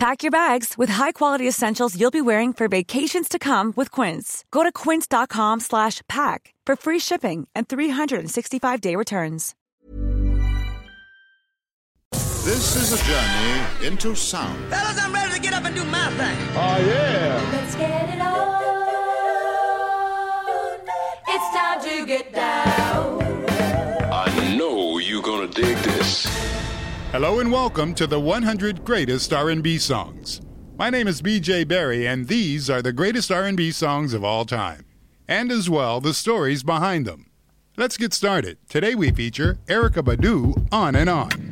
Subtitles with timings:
[0.00, 4.46] Pack your bags with high-quality essentials you'll be wearing for vacations to come with Quince.
[4.50, 9.54] Go to quince.com slash pack for free shipping and 365-day returns.
[12.12, 14.70] This is a journey into sound.
[14.70, 16.38] Fellas, I'm ready to get up and do my thing.
[16.54, 17.50] Oh, yeah.
[17.52, 18.60] Let's get it on.
[21.28, 23.44] It's time to get down.
[24.10, 26.26] I know you're gonna dig this.
[27.12, 30.40] Hello and welcome to the 100 greatest R&B songs.
[30.78, 34.84] My name is BJ Berry and these are the greatest R&B songs of all time.
[35.26, 37.26] And as well, the stories behind them.
[37.76, 38.58] Let's get started.
[38.68, 41.49] Today we feature Erykah Badu On and On.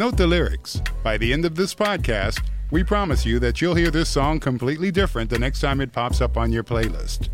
[0.00, 0.80] Note the lyrics.
[1.02, 4.90] By the end of this podcast, we promise you that you'll hear this song completely
[4.90, 7.28] different the next time it pops up on your playlist.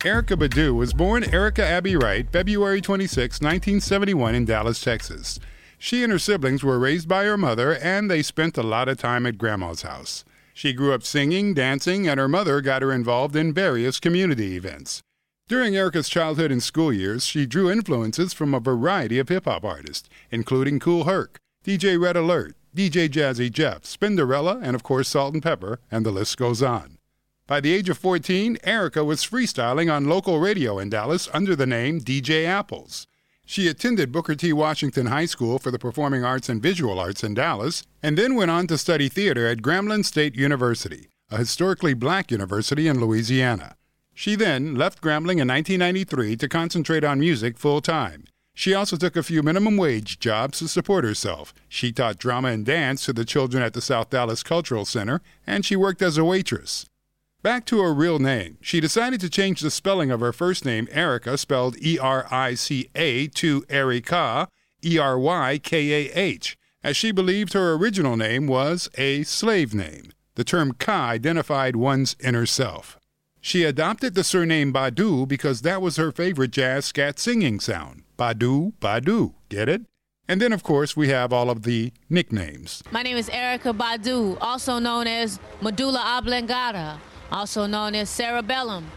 [0.00, 5.38] Erykah Badu was born Erica Abi Wright February 26, 1971, in Dallas, Texas.
[5.78, 8.98] She and her siblings were raised by her mother, and they spent a lot of
[8.98, 10.24] time at Grandma's house.
[10.52, 15.02] She grew up singing, dancing, and her mother got her involved in various community events.
[15.46, 19.64] During Erica's childhood and school years, she drew influences from a variety of hip hop
[19.64, 25.76] artists, including Kool Herc, DJ Red Alert, DJ Jazzy Jeff, Spinderella, and of course Salt-N-Pepa,
[25.90, 26.96] and the list goes on.
[27.46, 31.66] By the age of 14, Erica was freestyling on local radio in Dallas under the
[31.66, 33.06] name DJ Apples.
[33.44, 34.50] She attended Booker T.
[34.50, 38.50] Washington High School for the Performing Arts and Visual Arts in Dallas, and then went
[38.50, 43.76] on to study theater at Grambling State University, a historically black university in Louisiana.
[44.14, 48.24] She then left Grambling in 1993 to concentrate on music full time.
[48.58, 51.54] She also took a few minimum wage jobs to support herself.
[51.68, 55.64] She taught drama and dance to the children at the South Dallas Cultural Center, and
[55.64, 56.84] she worked as a waitress.
[57.40, 60.88] Back to her real name, she decided to change the spelling of her first name,
[60.90, 64.48] Erica, spelled E R I C A, to Erykah,
[64.84, 69.72] E R Y K A H, as she believed her original name was a slave
[69.72, 70.10] name.
[70.34, 72.98] The term Ka identified one's inner self.
[73.40, 78.02] She adopted the surname Badu because that was her favorite jazz scat singing sound.
[78.18, 79.34] Badu, Badu.
[79.48, 79.82] Get it?
[80.28, 82.82] And then, of course, we have all of the nicknames.
[82.90, 86.98] My name is Erykah Badu, also known as Medulla Oblongata,
[87.32, 88.90] also known as Cerebellum,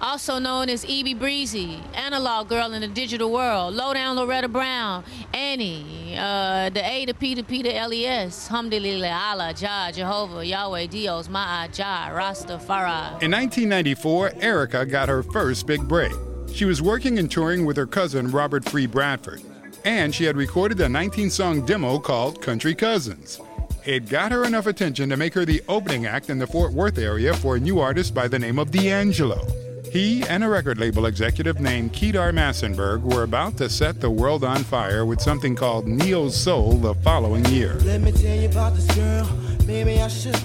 [0.00, 6.16] also known as Evie Breezy, Analog Girl in the Digital World, Lowdown Loretta Brown, Annie,
[6.18, 11.28] uh, the A, to P, to P, the L-E-S, Hamdulillah, Allah, Jah, Jehovah, Yahweh, Dios,
[11.28, 13.22] Ma'a, Jah, Rastafari.
[13.22, 16.12] In 1994, Erica got her first big break.
[16.52, 19.42] She was working and touring with her cousin Robert Free Bradford,
[19.84, 23.40] and she had recorded a 19 song demo called Country Cousins.
[23.84, 26.98] It got her enough attention to make her the opening act in the Fort Worth
[26.98, 29.65] area for a new artist by the name of D'Angelo.
[29.90, 34.44] He and a record label executive named Kedar Massenburg were about to set the world
[34.44, 37.74] on fire with something called Neo Soul the following year.
[37.84, 39.28] Let me tell you about this girl.
[39.68, 40.38] I should.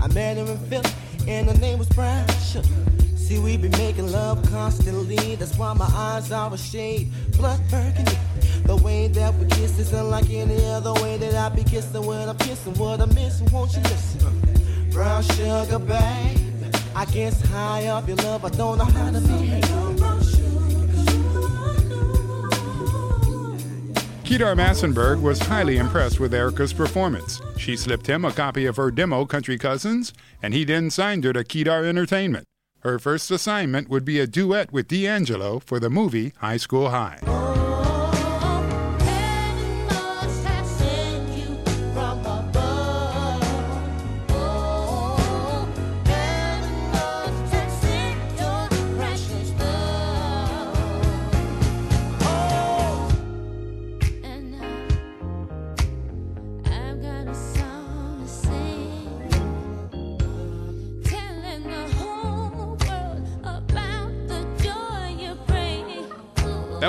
[0.00, 0.90] I met her in Philly,
[1.28, 1.88] and her name was.
[3.16, 5.36] See, we be making love constantly.
[5.36, 8.16] That's why my eyes are a shade blood burgundy.
[8.64, 12.36] The way that we kiss is unlike any other way that I be kissing I'm
[12.38, 12.74] kissing.
[12.74, 14.90] What I'm missing, won't you listen?
[14.90, 16.41] Brown sugar, babe.
[16.94, 19.62] I guess high up your love, I don't know how to behave.
[24.24, 27.40] Kedar Massenburg was highly impressed with Erica's performance.
[27.58, 31.34] She slipped him a copy of her demo, Country Cousins, and he then signed her
[31.34, 32.46] to Kedar Entertainment.
[32.80, 37.41] Her first assignment would be a duet with D'Angelo for the movie High School High.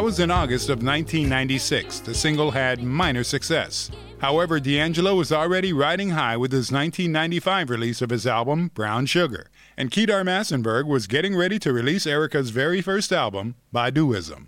[0.04, 2.02] That was in August of 1996.
[2.02, 3.90] The single had minor success.
[4.20, 9.48] However, D'Angelo was already riding high with his 1995 release of his album, Brown Sugar,
[9.78, 14.48] and Kedar Massenburg was getting ready to release Erica's very first album, Baduizm.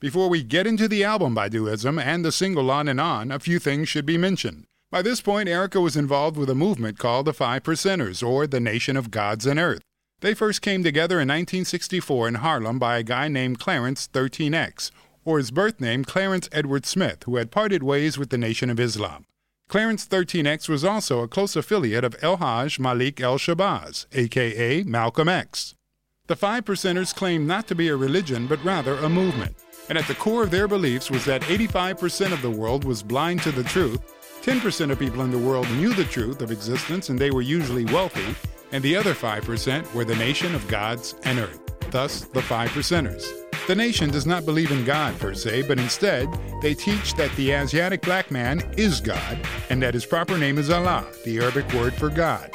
[0.00, 3.58] Before we get into the album Baduizm and the single On and On, a few
[3.58, 4.64] things should be mentioned.
[4.90, 8.58] By this point, Erica was involved with a movement called the Five Percenters, or the
[8.58, 9.82] Nation of Gods and Earth.
[10.24, 14.90] They first came together in 1964 in Harlem by a guy named Clarence 13X,
[15.22, 18.80] or his birth name Clarence Edward Smith, who had parted ways with the Nation of
[18.80, 19.26] Islam.
[19.68, 25.28] Clarence 13X was also a close affiliate of El Hajj Malik El Shabazz, aka Malcolm
[25.28, 25.74] X.
[26.26, 29.54] The Five Percenters claimed not to be a religion, but rather a movement.
[29.90, 33.42] And at the core of their beliefs was that 85% of the world was blind
[33.42, 34.00] to the truth,
[34.40, 37.84] 10% of people in the world knew the truth of existence and they were usually
[37.84, 38.34] wealthy,
[38.74, 41.60] and the other 5% were the nation of gods and earth,
[41.92, 43.24] thus the Five Percenters.
[43.68, 46.28] The nation does not believe in God per se, but instead,
[46.60, 49.38] they teach that the Asiatic black man is God
[49.70, 52.50] and that his proper name is Allah, the Arabic word for God.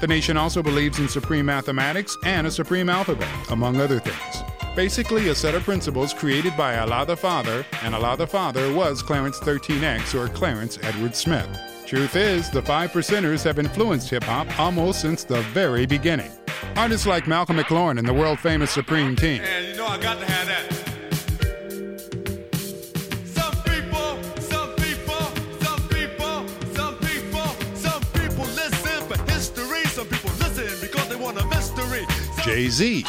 [0.00, 4.44] The nation also believes in supreme mathematics and a supreme alphabet, among other things.
[4.76, 9.02] Basically, a set of principles created by Allah the Father, and Allah the Father was
[9.02, 11.73] Clarence 13X or Clarence Edward Smith.
[11.86, 16.30] Truth is, the Five Percenters have influenced hip hop almost since the very beginning.
[16.76, 19.42] Artists like Malcolm McLaren and the world famous Supreme Team.
[19.42, 20.72] And you know I got to have that.
[23.26, 25.24] Some people, some people,
[25.60, 29.84] some people, some people, some people listen for history.
[29.86, 32.06] Some people listen because they want a mystery.
[32.44, 33.04] Jay Z,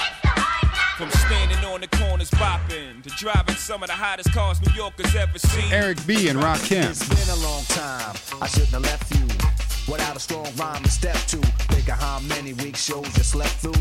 [0.98, 5.16] From standing on the corners bopping to driving some of the hottest cars New Yorkers
[5.16, 5.74] ever seen.
[5.74, 6.30] Eric B.
[6.30, 8.16] and Rakim, It's been a long time.
[8.40, 9.26] I shouldn't have left you
[9.92, 11.38] without a strong rhyme to step to.
[11.74, 13.74] Think of how many weak shows you slept through.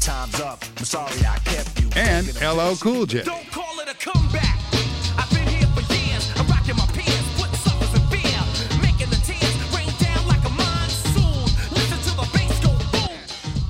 [0.00, 0.64] Time's up.
[0.78, 1.88] I'm sorry I kept you.
[1.94, 2.74] and LL.
[2.80, 3.22] Cool J.
[3.22, 4.58] Don't call it a comeback.
[5.16, 6.32] I've been here for years.
[6.34, 8.40] I'm rocking my pants, putting suckers in fear,
[8.82, 11.44] making the tears rain down like a monsoon.
[11.78, 13.16] Listen to the bass go boom.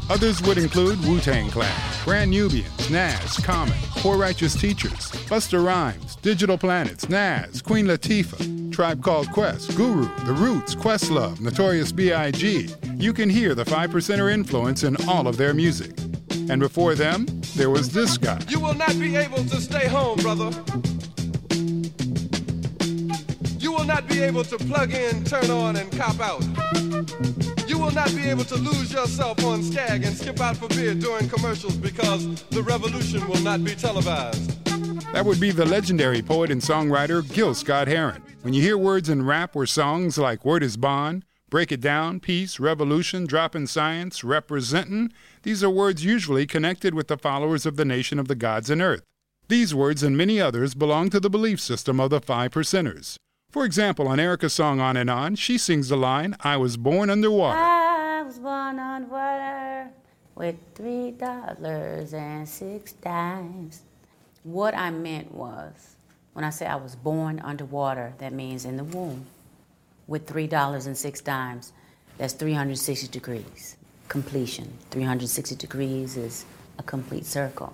[0.08, 1.74] Others would include Wu Tang Clan,
[2.06, 9.02] Brand Nubians, Nas, Common, Poor Righteous Teachers, Busta Rhymes, Digable Planets, Nas, Queen Latifah, Tribe
[9.02, 12.70] Called Quest, Guru, The Roots, Questlove, Notorious B.I.G.
[12.94, 15.92] You can hear the Five Percenter influence in all of their music.
[16.48, 17.26] And before them,
[17.56, 18.40] there was this guy.
[18.48, 20.50] You will not be able to stay home, brother.
[23.58, 26.42] You will not be able to plug in, turn on, and cop out.
[27.68, 30.94] You will not be able to lose yourself on Skag and skip out for beer
[30.94, 34.67] during commercials because the revolution will not be televised.
[35.12, 38.22] That would be the legendary poet and songwriter Gil Scott Heron.
[38.42, 42.20] When you hear words in rap or songs like Word is Bond, Break It Down,
[42.20, 45.12] Peace, Revolution, Dropping Science, Representin',
[45.42, 48.82] these are words usually connected with the followers of the nation of the gods and
[48.82, 49.02] earth.
[49.48, 53.16] These words and many others belong to the belief system of the Five Percenters.
[53.50, 57.08] For example, on Erica's song On and On, she sings the line, I was born
[57.08, 57.58] underwater.
[57.58, 59.88] I was born on water
[60.34, 63.80] with three dollars and six dimes.
[64.44, 65.96] What I meant was,
[66.32, 69.26] when I say I was born underwater, that means in the womb,
[70.06, 71.72] with three dollars and six dimes.
[72.18, 73.76] That's 360 degrees.
[74.08, 74.72] Completion.
[74.90, 76.44] 360 degrees is
[76.78, 77.72] a complete circle.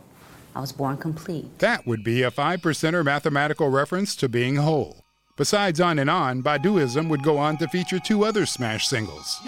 [0.55, 1.59] I was born complete.
[1.61, 5.05] That would be a five percenter mathematical reference to being whole.
[5.37, 9.41] Besides On and On, Baduizm would go on to feature two other smash singles.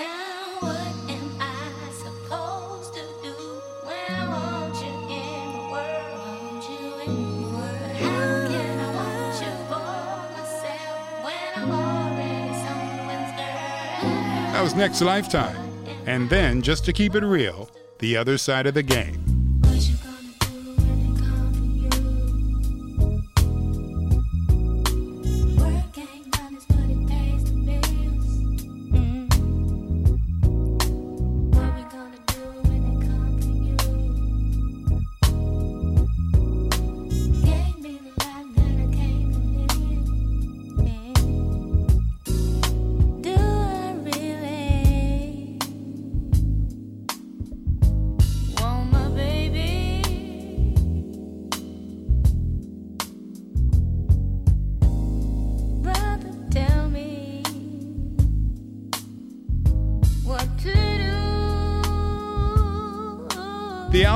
[14.74, 15.56] Next Lifetime.
[16.06, 19.25] And then, just to keep it real, the other side of the game.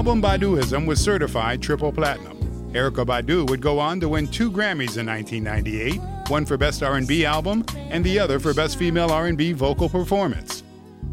[0.00, 2.38] Album Baduizm was certified triple platinum.
[2.72, 7.26] Erykah Badu would go on to win two Grammys in 1998, one for Best R&B
[7.26, 10.62] Album and the other for Best Female R&B Vocal Performance.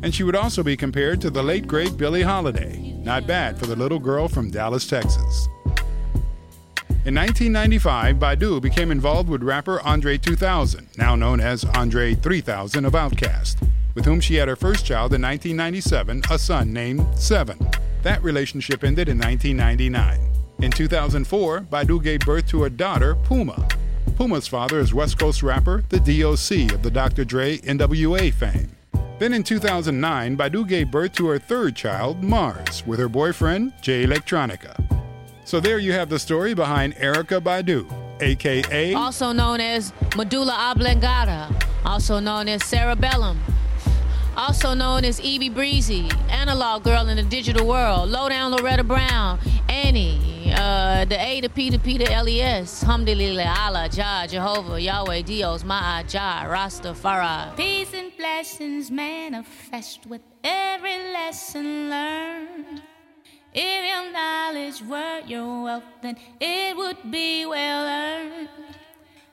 [0.04, 2.94] And she would also be compared to the late great Billie Holiday.
[3.04, 5.50] Not bad for the little girl from Dallas, Texas.
[7.04, 12.94] In 1995, Badu became involved with rapper Andre 2000, now known as Andre 3000 of
[12.94, 17.60] Outkast, with whom she had her first child in 1997, a son named Seven.
[18.04, 20.20] That relationship ended in 1999.
[20.60, 23.68] In 2004, Badu gave birth to a daughter, Puma.
[24.18, 27.24] Puma's father is West Coast rapper, the DOC of the Dr.
[27.26, 28.72] Dre NWA fame.
[29.20, 34.06] Then in 2009, Badu gave birth to her third child, Mars, with her boyfriend, Jay
[34.06, 34.76] Electronica.
[35.46, 37.90] So there you have the story behind Erykah Badu,
[38.22, 41.54] aka Also known as medulla oblongata,
[41.86, 43.40] also known as cerebellum,
[44.38, 50.54] also known as Evie Breezy, analog girl in the digital world, lowdown Loretta Brown, Annie,
[50.56, 55.64] uh, the A to P to P to LES, Alhamdulillah, Allah, Jah, Jehovah, Yahweh, Dios,
[55.64, 57.58] Ma'a, Jah, Rastafari.
[57.58, 62.84] Peace and blessings manifest with every lesson learned.
[63.54, 68.77] If your knowledge were your wealth, then it would be well earned.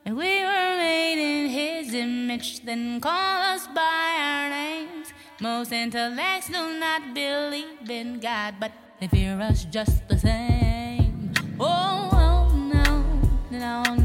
[0.06, 5.14] If we were made in His image, then call us by our names.
[5.40, 11.32] Most intellects do not believe in God, but they fear us just the same.
[11.58, 13.02] Oh, oh no,
[13.50, 14.03] no, no.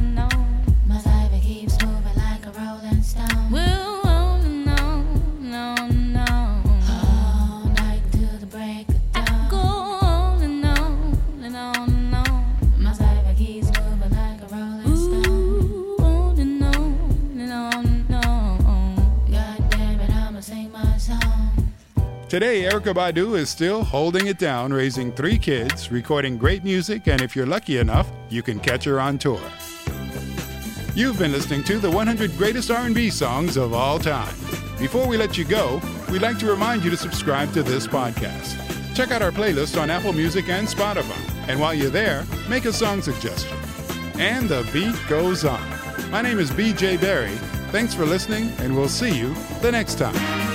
[22.40, 27.20] Today, Erykah Badu is still holding it down, raising three kids, recording great music, and
[27.20, 29.42] if you're lucky enough, you can catch her on tour.
[30.96, 34.34] You've been listening to the 100 greatest R&B songs of all time.
[34.80, 38.56] Before we let you go, we'd like to remind you to subscribe to this podcast.
[38.96, 41.50] Check out our playlist on Apple Music and Spotify.
[41.50, 43.58] And while you're there, make a song suggestion.
[44.18, 45.62] And the beat goes on.
[46.10, 47.36] My name is BJ Berry.
[47.74, 50.49] Thanks for listening, and we'll see you the next time.